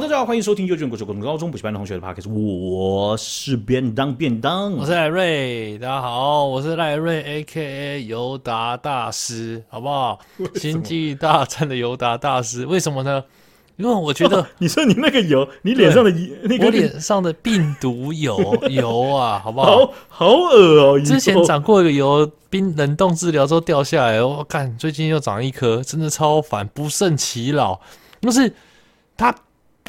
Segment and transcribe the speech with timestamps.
[0.00, 10.18] 好，大家好，欢迎收听幼稚园、国小、高中、高中补习班的同学的 podcast，我是便当便当，我是赖瑞，大家好，我是赖瑞，A K A 尤达大师，好不好？
[10.54, 13.22] 星际大战的尤达大师，为什么呢？
[13.76, 16.10] 因为我觉得，哦、你说你那个油，你脸上的
[16.44, 18.38] 那个，我脸上的病毒油
[18.70, 19.66] 油啊，好不好？
[19.76, 21.00] 好好恶哦！
[21.00, 27.78] 之前长过一个油，冰冷冻治疗之后掉下来，我看最近又长一颗，真的超烦，不胜其扰。
[28.22, 28.54] 就是
[29.16, 29.34] 它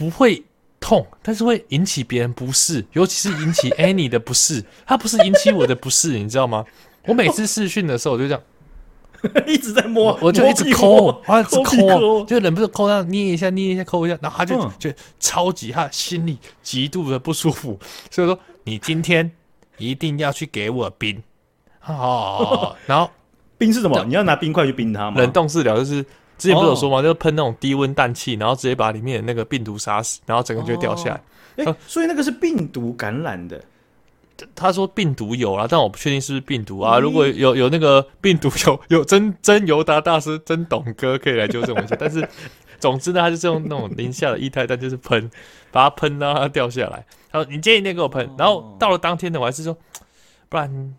[0.02, 0.44] 不会
[0.80, 4.64] 痛，但是会引起别人不适，尤其是引起 Annie 的不适。
[4.84, 6.66] 它不是引起我的不适，你知道吗？
[7.06, 8.42] 我每次试训的时候，我就这样。
[9.46, 19.32] 一直在摸，我就一直抠，他一直抠，就忍不住抠，他捏一下，捏一下，抠一下，然后他就觉得超级，他心里极度的不舒服，所以说你今天
[19.78, 21.22] 一定要去给我冰，
[21.86, 23.12] 哦，然后
[23.60, 24.04] 冰是什么？
[24.06, 25.22] 你要拿冰块去冰它吗？
[25.22, 26.04] 冷冻治疗就是
[26.42, 27.04] 之前不是有说吗？
[27.04, 31.22] 就喷那种低温氮气，然后直接把里面的那个病毒杀死，然后整个就掉下来。
[31.64, 33.64] 哎，所以那个是病毒感染的。
[34.56, 36.98] 他说病毒有啊，但我不确定是不是病毒啊。
[36.98, 41.96] 如果有有那个病毒有 有真真尤达大师真懂哥可以来纠正我一下。
[42.00, 42.28] 但是
[42.80, 45.30] 总之呢，他就是用那种零下的液态氮，就是喷，
[45.72, 47.06] 把它喷到它掉下来。
[47.32, 49.78] 他说你建议那给我喷，然后到了当天呢，我还是说
[50.50, 50.96] 不然，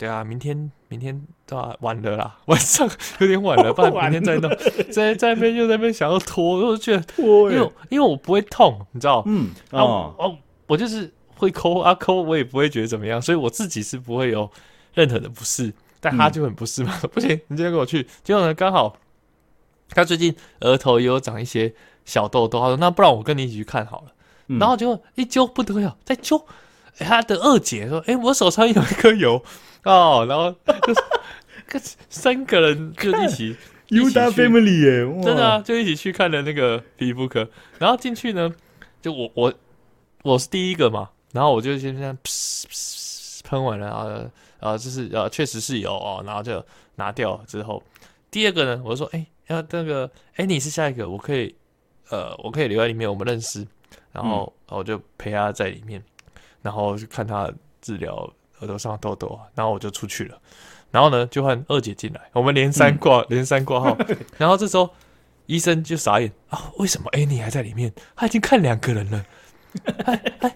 [0.00, 1.76] 对啊，明天明天对吧？
[1.80, 4.50] 晚了啦， 晚上有点晚了， 不然明天再弄。
[4.90, 9.22] 在在那边又在那边想要拖，我就觉得拖，因为因为我不会痛，你知道？
[9.26, 11.12] 嗯哦哦，我就是。
[11.36, 14.50] 会抠啊抠，我也不会觉得怎么样，所以我自己是不会有
[14.92, 16.92] 任何的不适，但他就很不适嘛。
[17.02, 18.94] 嗯、不行，你今天跟我去，结果呢刚好
[19.88, 21.72] 他最近额头也有长一些
[22.04, 24.12] 小痘痘，他说那不然我跟你一起去看好了。
[24.48, 26.44] 嗯、然后就一揪不得了，再揪，
[26.98, 29.42] 他的二姐说：“哎，我手上有一颗油
[29.84, 30.50] 哦。”然后
[30.82, 33.56] 就是三个人就一起
[33.88, 37.48] 尤达 family 耶，真的啊，就一起去看了那个皮肤科。
[37.78, 38.52] 然后进去呢，
[39.02, 39.54] 就我我
[40.22, 41.10] 我是第一个嘛。
[41.32, 42.18] 然后我就先这样
[43.44, 46.64] 喷完了啊，啊，就是呃，确实是有哦，然后就
[46.96, 47.80] 拿掉之后，
[48.32, 51.54] 第二个呢，我就说，哎，要那个，哎，你是下一个，我可以，
[52.08, 53.64] 呃，我可以留在里面，我们认识，
[54.12, 56.02] 然后我就陪他在里面，
[56.62, 57.48] 然后就看他
[57.80, 58.28] 治疗
[58.60, 60.38] 额头上的痘痘，然后我就出去了，
[60.90, 63.96] 然后呢，就换二姐进来，我们连三挂，连三挂号，
[64.38, 64.88] 然后这时候
[65.46, 67.92] 医生就傻眼啊，为什么 Annie 还在里面？
[68.14, 69.24] 他已经看两个人了，
[70.04, 70.54] 哎哎。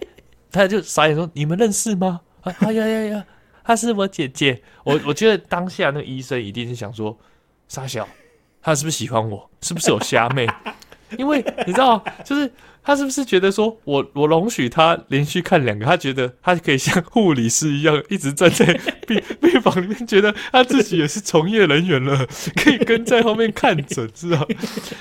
[0.51, 3.25] 他就傻眼说：“你们认识吗？”啊，哎呀呀呀，
[3.61, 4.63] 她是我姐姐。
[4.85, 7.17] 我我觉得当下那个医生一定是想说
[7.67, 8.07] ：“傻小，
[8.61, 9.49] 他是不是喜欢我？
[9.61, 10.47] 是不是有虾妹？”
[11.17, 12.51] 因为你知道，就是。
[12.87, 24.47] 他是不是觉得说我我容许他连续看两个，他觉得他可以像护理师一样一直站在病病房里面，觉得他自己也是从业人员了，可以跟在后面看诊，知道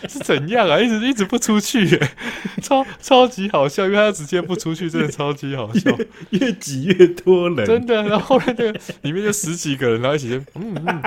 [0.09, 0.81] 是怎样啊？
[0.81, 2.11] 一直一直不出去耶，
[2.63, 5.95] 超超级好笑，因为他直接不出去，真的超级好笑，
[6.31, 8.03] 越挤越多人，真的。
[8.05, 11.03] 然后后来那个里面就十几个人，然后一起就嗯嗯。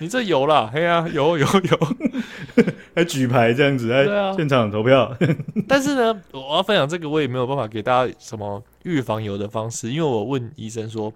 [0.00, 2.64] 你这有啦，嘿呀，有有有，
[2.96, 5.14] 还举牌这样子，在现场投票。
[5.68, 11.12] 但是呢，我要分享这个，我也没有办法给大家什么预防油的方式，因为我问医生说，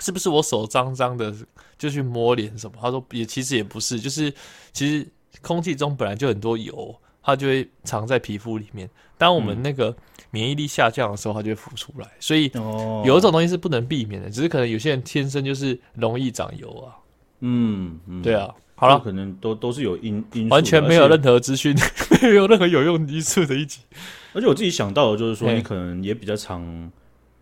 [0.00, 1.32] 是不是我手脏脏的
[1.78, 2.76] 就去摸脸什么？
[2.80, 4.32] 他说也其实也不是，就是
[4.72, 5.06] 其实
[5.40, 8.90] 空气中本来就很多油，它就会藏在皮肤里面。
[9.16, 9.94] 当我们那个
[10.32, 12.10] 免疫力下降的时候，它就会浮出来。
[12.18, 12.50] 所以
[13.04, 16.98] 有一种东西是不能避免的，只是可能有些人天生就是容易长油啊。
[17.40, 23.80] 嗯，嗯对啊，好了，可能都都是有因因素完全没有任何资讯，且 没有任何有用因素的一集。
[24.32, 26.90] 而且我自己想到的就是说，你可能也比较常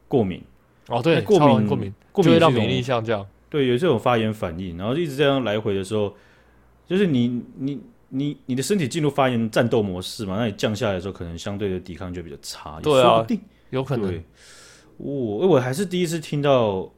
[0.08, 0.42] 过敏
[0.88, 6.14] 哦，对，过敏过敏过敏会让免疫力下降，对，有这种发炎反应，然后一直这样来回的时候，
[6.86, 13.26] 就是你你你你的身体进入发炎战斗模式嘛，那你降下来的时候，可能相对的抵抗就比较差，对啊，
[13.70, 14.22] 有可能。
[14.98, 16.92] 我我还是第一次听到。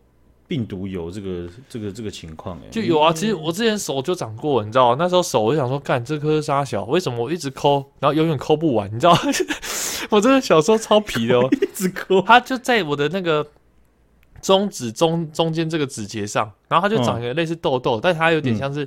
[0.46, 3.12] 病毒有这个这个这个情况哎，就有啊。
[3.12, 8.94] 其实我之前手就长过，你知道那时候手我就想说，干这颗沙小，为什么我一直抠，然后永远抠不完？
[8.94, 9.16] 你知道
[10.10, 12.20] 我真的小时候超皮的哦， 一直抠。
[12.20, 13.46] 它就在我的那个
[14.42, 18.86] 中指中中间这个指节上，然后它就长一个类似痘痘，嗯、但它有点像是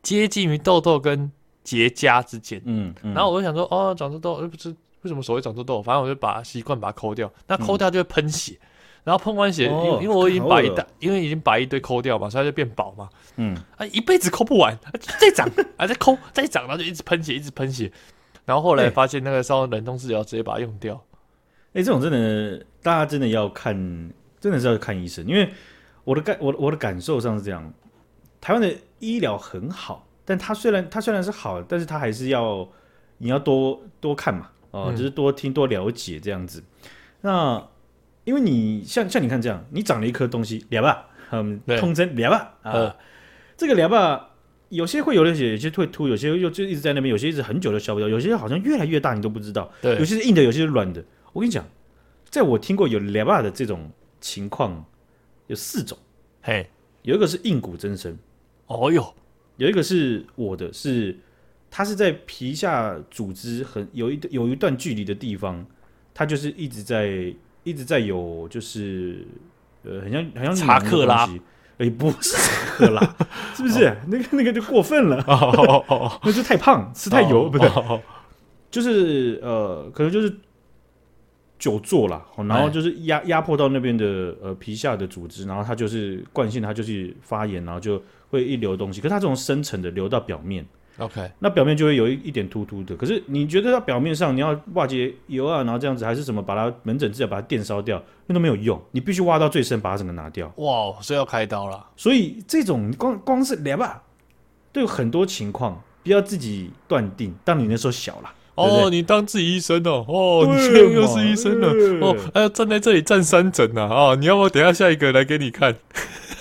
[0.00, 1.30] 接近于痘痘跟
[1.64, 2.62] 结痂之间。
[2.64, 4.68] 嗯，嗯然后我就想说，哦，长痘痘，不是
[5.02, 5.82] 为什么手会长痘痘？
[5.82, 8.52] 反正我就把习惯把它抠掉，那抠掉就会喷血。
[8.62, 8.68] 嗯
[9.04, 13.08] 然后喷完血，因为因为我已经把一大，因为已经把一堆抠掉嘛，所以它就变薄嘛。
[13.36, 14.78] 嗯，啊，一辈子抠不完，
[15.18, 17.90] 再长，啊，再抠，再长，然后就一直喷血，一直喷血。
[18.44, 20.94] 然后后来发现那个烧冷冻治疗，直接把它用掉。
[21.72, 23.74] 哎，这种真的，大家真的要看，
[24.40, 25.50] 真的是要看医生，因为
[26.04, 27.72] 我的感，我我的感受上是这样，
[28.40, 32.68] 台湾的医疗很好，但它虽然它虽然是好，但是它还是要
[33.18, 34.48] 你要多多看嘛。
[34.72, 36.58] 哦，就是多听多了解这样子。
[36.58, 36.90] 嗯、
[37.20, 37.68] 那
[38.24, 42.96] 因为你像像你看这样，你长了一颗东西，两把，嗯，通称两把啊，呃、
[43.56, 44.30] 这个两把
[44.68, 49.70] 有些会有流血，有些会凸，有些又就一直在那边，有些一直很久都消不掉，有些好像越来越大，你都不知道。
[49.80, 51.04] 对，有些是硬的，有些是软的。
[51.32, 51.64] 我跟你讲，
[52.28, 53.90] 在我听过有两把的这种
[54.20, 54.84] 情况，
[55.46, 55.98] 有四种。
[56.42, 56.68] 嘿，
[57.02, 58.16] 有一个是硬骨增生，
[58.66, 59.14] 哦哟，
[59.56, 61.16] 有一个是我的是。
[61.74, 65.66] 它是在皮下组织很有一有一段距离的地方，
[66.12, 67.34] 它就是一直在
[67.64, 69.26] 一直在有就是
[69.84, 71.28] 呃，很像很像查克拉，
[71.78, 73.00] 哎，不是查克拉，
[73.54, 73.86] 是不是？
[73.86, 78.00] 哦、那个那个就过分了， 哦哦哦、那就太胖，吃太油，哦、不对，哦、
[78.70, 80.34] 就是呃，可能就是
[81.58, 90.66] 久坐了，然后就是压压迫到那边的呃皮下的组织，然后它就是惯性，它就是发炎，然后就会一流东西，可是它这种深层的流到表面。
[90.98, 92.94] OK，那表面就会有一一点突突的。
[92.94, 98.80] 可是你觉得它表面上你要瓦解油啊，然后这样子还是什么把它门诊治疗把它电烧掉，那都没有用。
[98.90, 100.52] 你必须挖到最深，把它整个拿掉。
[100.56, 101.86] 哇，所以要开刀了。
[101.96, 104.02] 所以这种光光是两吧，
[104.70, 107.34] 都有很多情况，不要自己断定。
[107.42, 111.68] 当你那时候小了，哦，你当自己医生哦，哦，你现在又是医生了，
[112.06, 115.74] 哦，哎呀，站在这里站三诊呐，啊，你要不要等下下一个来给你看？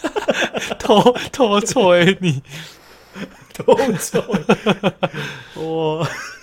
[0.77, 2.43] 偷偷错哎你。
[3.65, 4.23] 都错，
[5.55, 5.99] 我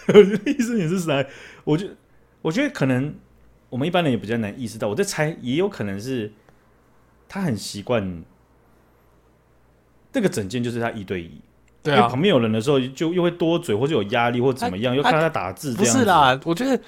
[0.09, 1.26] 我觉得医生也是来，
[1.65, 1.88] 我觉
[2.43, 3.15] 我觉得可能
[3.69, 4.88] 我们一般人也比较难意识到。
[4.88, 6.32] 我在猜，也有可能是
[7.29, 8.23] 他很习惯
[10.12, 11.41] 这个整件就是他一对一，
[11.82, 16.81] 对啊，旁边有人的时候就又会多嘴，或者有压力，或怎么样，又看到他打字，不是啦，我觉得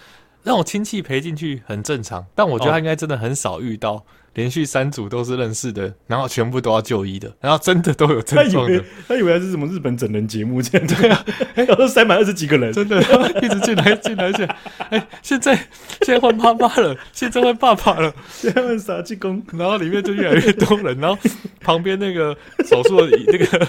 [0.42, 4.04] 让我亲戚陪进去很正常，但我觉得他应该真的很少遇到。
[4.34, 8.84] 连续三组都是认识的，然后全部都要就医的，然后真的都有症状的。
[9.08, 11.24] 他以为他是什么日本整人节目这样，对啊，
[11.54, 13.00] 然后塞满二十几个人，真的
[13.42, 14.46] 一直进来进来进。
[14.90, 15.54] 哎，现在
[16.02, 21.18] 现在换妈妈了，现在换爸爸了，现在换杀鸡公，然后里面就越来越多人，然后
[21.60, 22.36] 旁边那个
[22.68, 23.68] 手术的那个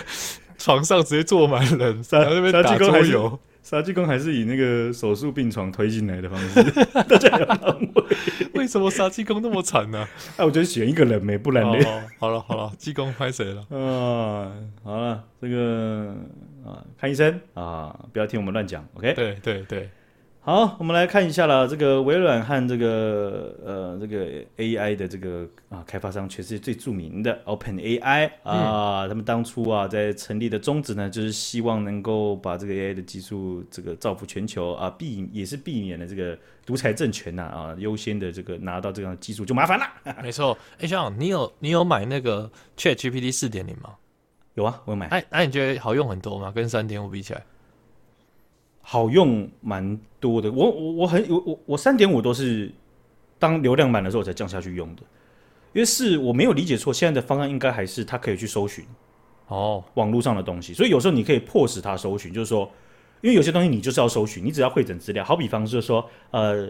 [0.58, 3.40] 床上直接坐满人，然后那边打桌游。
[3.72, 6.62] 杀鸡公还是以那个手术病床推进来的方式，
[7.08, 8.04] 大家有安慰。
[8.56, 10.06] 为什么杀鸡公那么惨呢？
[10.36, 11.78] 哎，我觉得选一个人没，不然呢？
[12.20, 13.62] 好了好了，鸡公拍谁了？
[13.70, 14.52] 啊，
[14.84, 16.14] 好了，这个
[16.66, 19.14] 啊，看医生啊，不要听我们乱讲，OK？
[19.14, 19.90] 对对对。
[20.44, 21.68] 好，我们来看一下了。
[21.68, 24.26] 这个微软和这个呃这个
[24.58, 36.36] AI 的这个啊开发商，全世界最著名的 OpenAI 啊，嗯、他们当初啊在成立的宗旨呢，就是希望能够把这个 AI 的技术这个造福全球啊，避也是避免了这个
[36.66, 39.86] 独裁政权呐啊优先的这个拿到这样的技术就麻烦了。
[40.24, 43.92] 没错，哎，小杨，你有你有买那个 ChatGPT 四点零吗？
[44.56, 45.06] 有啊，我有买。
[45.10, 46.52] 哎那，你觉得好用很多吗？
[46.52, 47.44] 跟三点五比起来？
[48.82, 52.72] 好用蛮多的，我我我很我我我三点五都是
[53.40, 55.02] 当流量满的时候我才降下去用的，
[55.74, 58.86] 因为是我没有理解错，现在的方案应该还是它可以去搜寻
[59.48, 59.84] 哦。
[59.94, 62.70] 网络上的东西，所以有时候你可以迫使它搜寻，就是说，
[63.22, 66.70] 因为有些东西你就是要搜寻，你只要会整资料，好比方就是说，呃，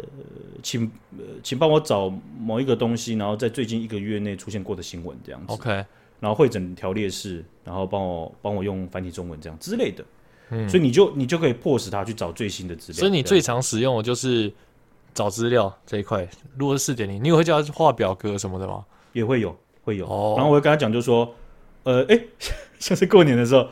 [0.61, 0.83] 请
[1.17, 5.71] 呃请帮我找某一个东西，然后在最近一个月内出现过的新闻这样子，OK，
[6.19, 10.03] 然后会整条列式，然后帮我帮我用繁体中文这样之类的。
[10.51, 12.99] 嗯，所以你就你就可以迫使他去找最新的资料。
[12.99, 14.51] 所以你最常使用的就是
[15.13, 16.27] 找资料这一块。
[16.57, 18.83] 如果是四点零，你有会叫他画表格什么的吗？
[19.13, 20.05] 也会有，会有。
[20.05, 20.33] 哦。
[20.35, 21.33] 然后我会跟他讲，就说，
[21.83, 22.21] 呃，哎，
[22.79, 23.65] 像是过年的时候，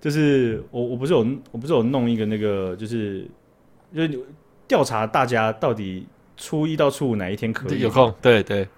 [0.00, 3.26] 就是我我不是有我不是有弄一个那个，就是
[3.94, 4.20] 就是
[4.68, 8.14] 调查大家到底初一到初五哪一天可以有空。
[8.20, 8.68] 对对。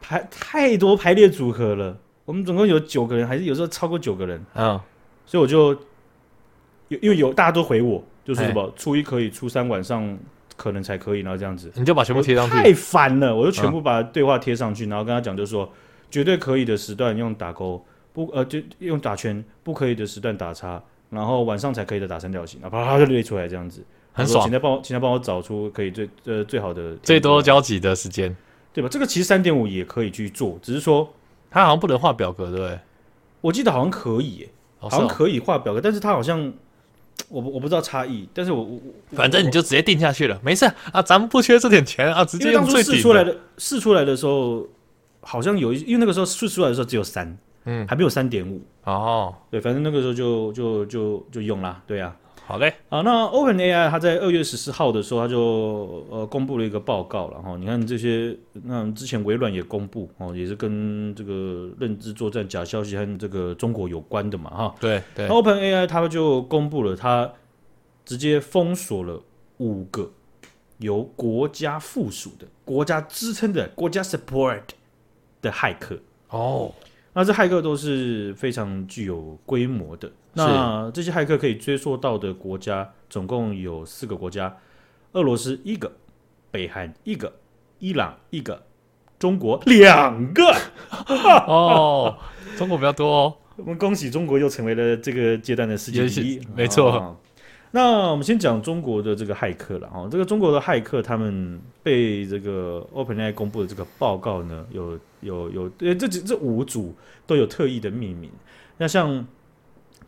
[0.00, 4.84] 排太多排列组合了，我们总共有九个人，还是有时候超过九个人啊，
[5.26, 5.76] 所以我就。
[6.88, 10.18] 因为有大家都回我，就是什么初一可以，初三晚上
[10.56, 12.52] 可能才可以，然后这样子，你就把全部贴上去。
[12.52, 15.68] 太烦了，我就全部把对话贴上去，然后跟他讲，就是说
[16.10, 24.44] 绝对可以的时段用打勾，不呃就用打圈，不可以的时段打叉，然后晚上才可以的打三角形，啪啪就列出来这样子，很爽。
[24.44, 28.34] 请他帮我，请他帮我找出可以最呃最好的最多交集的时间，
[28.72, 28.88] 对吧？
[28.88, 31.12] 这个其实三点五也可以去做，只是说
[31.50, 32.78] 他好像不能画表格，对不对？
[33.40, 36.52] 我记得好像可以、欸，好像可以画表格，但是他好像。
[37.28, 38.80] 我我不知道差异，但是我我
[39.12, 42.96] 反正你就直接定下去了，没事啊，咱们不缺这点钱啊，直接用最顶的。
[42.96, 44.66] 试出来的试出来的时候，
[45.20, 52.14] 好像有一，因为那个时候试出来的时候只有三，嗯，还没有三点五哦，对，反正那个时候就就就就用啦，对啊。
[52.46, 67.32] 好嘞，好，那 OpenAI 它在二月十四号的时候，它就呃公布了一个报告，然后你看这些，那之前微软也公布哦，也是跟这个认知作战假消息和这个中国有关的嘛，哈，对对，OpenAI 它就公布了，它
[68.04, 69.22] 直接封锁了
[69.56, 70.10] 五个
[70.76, 74.60] 由国家附属的、国家支撑的、国家 support
[75.40, 75.98] 的骇客。
[76.28, 76.70] 哦，
[77.14, 80.10] 那这骇客都是非常具有规模的。
[80.34, 84.56] 那这些骇客可以追溯到的国家，总共有四个国家：
[85.12, 85.92] 俄罗斯一个，
[86.50, 87.32] 北韩一个，
[87.78, 88.62] 伊朗一个，
[89.18, 90.42] 中国两个。
[91.46, 92.18] 哦，
[92.58, 93.36] 中国比较多哦。
[93.56, 96.90] 我们恭喜中国又成为了这个阶段的世界第一，没错。
[96.92, 97.16] 哦
[97.76, 106.94] 那我们先讲中国的这个骇客了哈，这个中国的骇客他们被这个 OpenAI 公布的这个报告呢，有有有，呃，这这这五组
[107.26, 108.30] 都有特意的命名。
[108.76, 109.26] 那像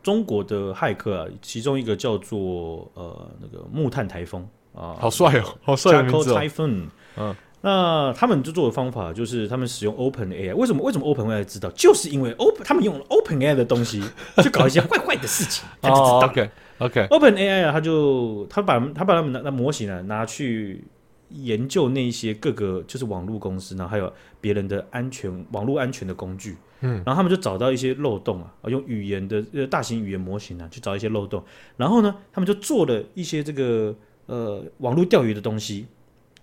[0.01, 6.41] 中国的骇客啊，其中一个叫做呃那个木炭台风啊，好帅哦，好帅的名字哦。
[7.17, 11.69] 嗯，那他们就做的方法就是他们使用 OpenAI，为什么为什么 OpenAI 知道？
[11.71, 14.05] 就是因为 Open 他们用了 OpenAI 的东西
[14.41, 16.21] 去搞一些 坏坏的事情，他就知道。
[16.21, 16.49] oh。
[16.79, 20.85] OK，Open AI 啊，他就他把他把他们的那模型呢拿去
[21.31, 31.43] 研究那些各个就是网络公司，然后还有别人的安全网络安全的工具，嗯，然后他们就找到一些漏洞啊，用语言的呃大型语言模型啊去找一些漏洞，
[31.77, 33.95] 然后呢，他们就做了一些这个
[34.27, 35.87] 呃网络钓鱼的东西。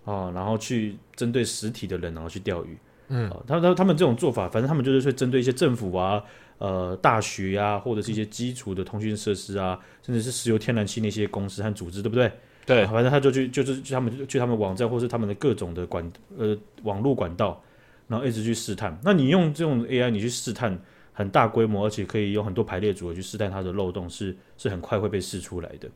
[0.06, 6.22] 啊，然后去针对实体的人然后去钓鱼，嗯，他他他们这种做法，反正他们就是会针对一些政府啊。
[6.64, 12.32] 呃，大学呀、啊，或者是一些基础的通讯设施啊，甚至是石油天然气那些公司和组织，对不对？
[12.66, 17.62] 对，反正他就去，就是去他们去他们网站，或是他们的各种的管呃网络管道，
[18.08, 18.98] 然后一直去试探。
[19.04, 20.80] 那你用这种 AI，你去试探
[21.12, 25.90] 很大规模，而且可以有很多排列组合去试探它的漏洞，是是很快会被试出来的。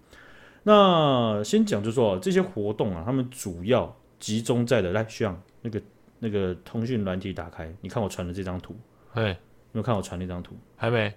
[0.63, 5.81] 那先讲就是说这些活动啊，他们主要集中在的，来，徐阳那个
[6.19, 8.75] 那个通讯软体打开，你看我传的这张图，
[9.13, 9.37] 哎。
[9.71, 10.55] 有没有看我传那张图？
[10.75, 11.13] 还没。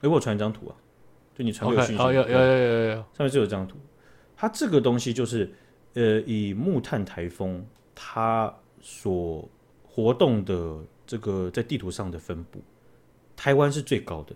[0.00, 0.76] 哎，我传一张图啊，
[1.34, 2.02] 就你传给我讯息。
[2.02, 3.76] 哦，有有有有有，上面就有这张图。
[4.36, 5.52] 它这个东西就是，
[5.94, 7.64] 呃，以木炭台风
[7.94, 9.48] 它所
[9.88, 12.60] 活动的这个在地图上的分布，
[13.34, 14.34] 台湾是最高的。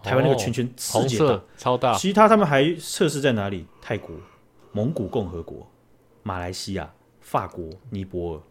[0.00, 1.94] 台湾那个圈圈世界大，超大。
[1.94, 3.66] 其他他们还测试在哪里？
[3.82, 4.14] 泰国、
[4.70, 5.68] 蒙古共和国、
[6.22, 6.88] 马来西亚、
[7.20, 8.42] 法国、尼泊尔。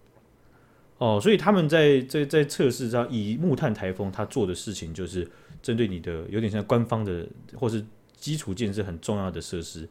[0.98, 5.28] 哦，所以他们在在在测试上，以木炭台风他做的事情，就是
[5.62, 7.84] 针对你的有点像官方的或是
[8.16, 9.88] 基础建设很重要的设施，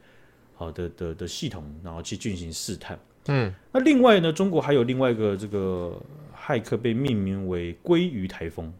[0.54, 2.98] 好的的的系统，然后去进行试探。
[3.28, 6.00] 嗯，那另外呢，中国还有另外一个这个
[6.36, 8.72] 骇客被命名为“鲑鱼台风”。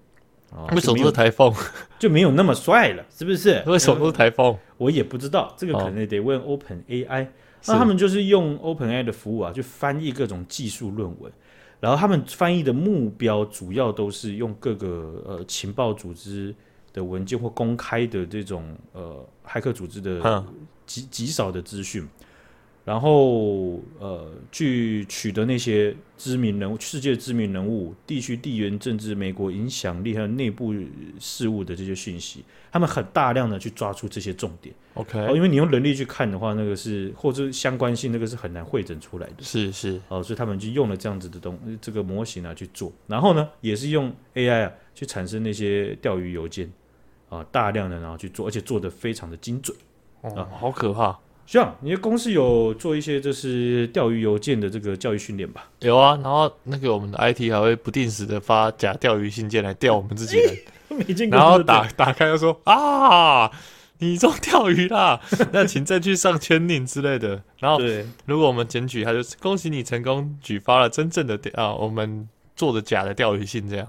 [0.55, 1.53] 啊，为什么是台风？
[1.99, 3.63] 就没有那么帅了，是不是？
[3.67, 4.57] 为什么是台风？
[4.79, 7.27] 我也不知道，这个可能得问 OpenAI。
[7.67, 11.31] 那他们就是用 OpenAI 的服务啊，去翻译各种技术论文。
[11.81, 16.55] 然后他们翻译的目标主要都是用各个呃情报组织
[16.93, 20.45] 的文件或公开的这种呃骇客组织的
[20.87, 22.09] 极极少的资讯。
[22.87, 30.73] 然后，呃，去取得那些知名人物、世界知名人物、地区地缘政治、美国影响力还有内部
[31.19, 34.73] 事务的这些讯息，他们很大量的去抓出这些重点。
[34.95, 39.43] OK，哦，因为你用人力去看的话，那个是或者相关性，那个是很难会诊出来的。
[39.43, 46.73] 是是，哦，所以他们就用了这样子的东这个模型啊去做，然后呢，也是用 AI 啊去产生那些钓鱼邮件
[47.29, 49.77] 啊，大量的然后去做，而且做的非常的精准。
[50.21, 51.19] 哦，啊，好可怕。
[51.47, 55.71] 像你的公司有做一些就是钓鱼邮件的这个教育训练吧？
[55.79, 63.49] 有啊，然后那个我们的 IT 还会不定时的发假钓鱼信件来钓我们自己人，欸、 然后打打开就说啊，
[63.99, 65.21] 你中钓鱼啦，
[65.53, 67.41] 那请再去上签令之类的。
[67.61, 67.81] 然后
[68.25, 73.89] 如果我们检举，他就恭喜你成功举发了真正的啊，我们做的假的钓鱼信这样。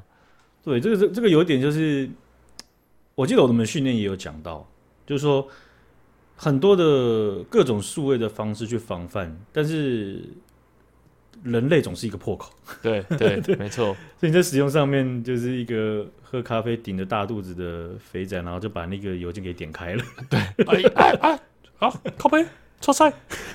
[0.63, 2.07] 对，这个这这个有点就是，
[3.15, 4.63] 我记得我们训练也有讲到，
[5.07, 5.47] 就是说。
[6.37, 10.23] 很多的各种数位的方式去防范，但是
[11.43, 12.53] 人类总是一个破口。
[12.81, 13.85] 对对 对，没错。
[14.19, 20.03] 所以你在使用上面就是一个喝咖啡顶着大肚子的肥仔，然后就把那个邮件给点开了。
[20.29, 21.39] 对，哎哎哎，
[21.77, 22.45] 好，靠杯，
[22.79, 23.11] 错赛。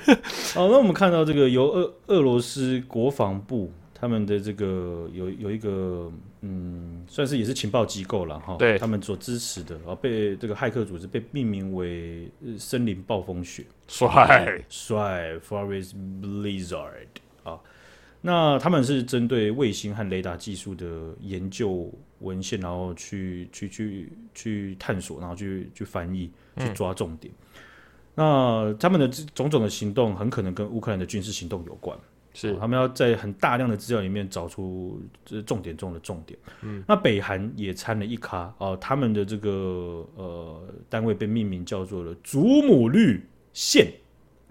[0.54, 3.72] 好，那我们看到这个由俄俄罗斯国防部。
[4.02, 12.28] 他们的这个有有一个嗯，算是也是情报机构了哈，对，他们所支持的，啊，被这个骇客组织被命名为
[12.58, 14.60] 森林暴风雪，帅。
[14.68, 17.06] 帅，Forest Blizzard
[17.44, 17.60] 啊，
[18.20, 26.28] 那他们是针对卫星和雷达技术的研究文献，然后去去去去探索，然后去去翻译，
[26.58, 27.32] 去抓重点。
[28.16, 31.96] 嗯、那他们的种种的行动，很可能跟乌克兰的军事行动有关。
[32.34, 36.38] 是、哦，他们要在很大量的资料里面找出这重点中的重点。
[36.62, 43.92] 嗯，那北韩也掺了一咖哦，他们的这个呃单位被命名叫做了祖母绿线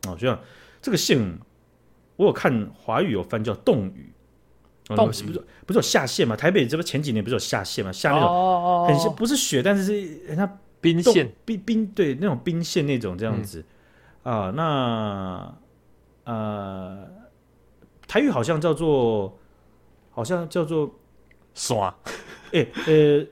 [0.07, 0.39] 哦，就像
[0.81, 1.19] 这个线
[2.17, 4.13] 我有看华语有翻叫冻雨，
[4.85, 5.23] 冻雨、哦、不是
[5.65, 6.35] 不是有下线嘛？
[6.35, 7.91] 台北这不前几年不是有下线嘛？
[7.91, 13.65] 下那种很像不是雪，但是是人家冰线冰冰对那种冰线那种这样子、
[14.23, 14.51] 嗯、啊。
[14.51, 15.55] 那
[16.23, 17.07] 呃，
[18.11, 19.33] 台语好像叫做
[20.09, 20.91] 好像叫做
[21.53, 21.95] 耍，
[22.51, 23.25] 哎呃，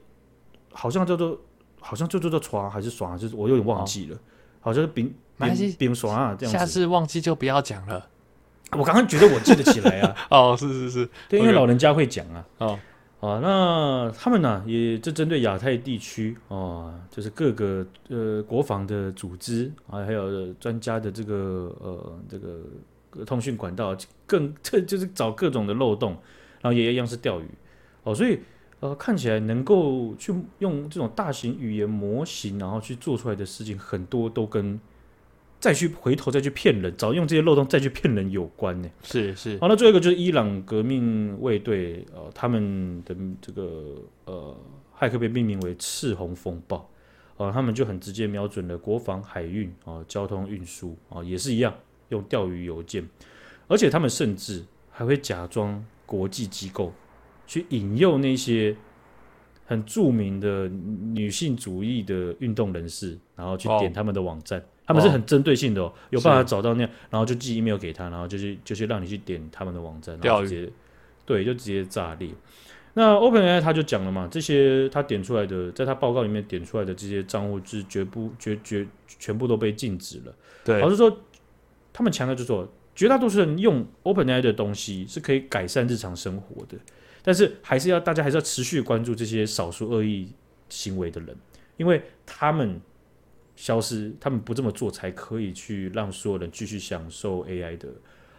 [0.71, 1.37] 好像叫做
[1.81, 4.19] 好像就叫做耍还是耍，就是我有点忘记了，哦、
[4.61, 5.13] 好像是冰。
[5.37, 6.57] 冰冰爽啊，这样子。
[6.57, 8.07] 下次忘记就不要讲了。
[8.71, 10.15] 我刚刚觉得我记得起来啊。
[10.31, 12.45] 哦，是是是，对，因为老人家会讲啊。
[12.57, 12.79] 哦，
[13.21, 22.59] 啊，那他们呢，也就针对亚太地区哦，就是各个呃国防的组织啊，还有专家的这个呃这个
[23.25, 26.11] 通讯管道，更 这就是找各种的漏洞，
[26.61, 27.45] 然后也一样是钓鱼
[28.03, 28.39] 哦，所以
[28.79, 34.79] 呃看起来能够去用这种大型语言模型，然后去做出来的事情，很多都跟。
[35.61, 38.89] 再去回头再去骗人，找用这些漏洞再去骗人有关呢？
[39.03, 39.57] 是是。
[39.59, 44.55] 好，那最后一个就是伊朗革命卫队，呃，他们的这个呃
[44.97, 46.89] 骇客被命名为“赤红风暴”，
[47.35, 51.73] 呃，他们就很直接瞄准了国防、海运啊、呃、交通运输啊，也是一样
[52.09, 53.07] 用钓鱼邮件，
[53.67, 56.93] 而且他们甚至还会假装国际机构
[57.47, 58.75] 去引诱那些
[59.65, 64.59] 很著名的女性主义的运动人士，然后去点他们的网站。
[64.59, 70.67] 哦他们是很针对性的哦，有办法找到那样，然后就寄 email 给他，然后就是就是让你去点他们的网站，然后直接
[71.27, 72.31] 对，就直接炸裂。
[72.95, 80.33] 那 OpenAI 他就讲了嘛，这些他点出来的，在他报告里面点出来的这些账户是绝不绝绝全部都被禁止了。
[80.65, 81.15] 对，老实说，
[81.99, 82.65] 他们强调就是说，
[82.95, 86.77] 绝大多数人用 OpenAI 的东西是可以改善日常生活的，
[87.21, 90.31] 但是还是要大家还是要持续关注这些少数恶意
[90.69, 91.35] 行为的人，
[91.75, 92.79] 因为他们。
[93.61, 97.89] 消失，他们不这么做，才可以去让所有人继续享受 AI 的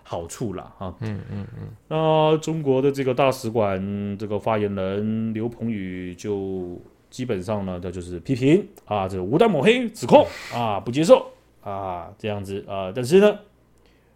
[0.03, 0.73] 好处啦。
[0.79, 0.97] 哈。
[1.01, 1.69] 嗯嗯嗯。
[1.89, 6.81] 那中国的这个大使馆这个发言人刘鹏宇就
[7.11, 11.31] 基本上呢，他就是批评啊，这个无端抹黑指控啊，不接受
[11.63, 13.39] 啊，这样子啊，但是呢。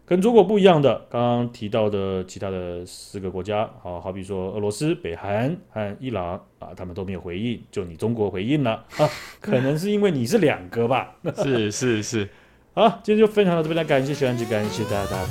[0.05, 9.09] 跟中国不一样的，刚刚提到的其他的四个国家，好好比说俄罗斯、北韩和伊朗啊，他们都没有回应，就你中国回应了啊，
[9.41, 11.15] 可能是因为你是两个吧？
[11.43, 12.29] 是 是是，
[12.73, 15.27] 好，今天就分享到这边，来感谢小安吉，感谢大家，大家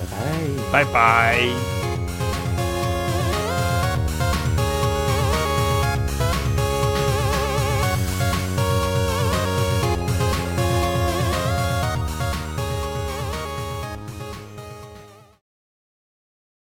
[0.73, 1.84] 拜拜，拜拜。